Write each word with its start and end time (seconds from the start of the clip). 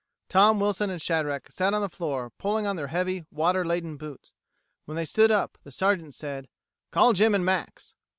Tom, 0.29 0.59
Wilson, 0.59 0.89
and 0.89 0.99
Shadrack 0.99 1.51
sat 1.51 1.75
on 1.75 1.81
the 1.83 1.87
floor 1.87 2.31
pulling 2.39 2.65
on 2.65 2.75
their 2.75 2.87
heavy, 2.87 3.23
water 3.29 3.63
laden 3.63 3.97
boots. 3.97 4.33
When 4.85 4.95
they 4.95 5.05
stood 5.05 5.29
up, 5.29 5.59
the 5.61 5.69
Sergeant 5.69 6.15
said: 6.15 6.47
"Call 6.89 7.13
Jim 7.13 7.35
and 7.35 7.45
Max." 7.45 7.93